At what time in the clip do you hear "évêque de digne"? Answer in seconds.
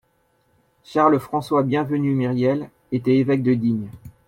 3.17-3.87